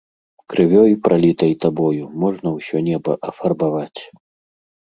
Крывёй, 0.53 0.91
пралітай 1.07 1.53
табою, 1.65 2.09
можна 2.23 2.55
ўсё 2.57 2.77
неба 2.89 3.11
афарбаваць. 3.29 4.01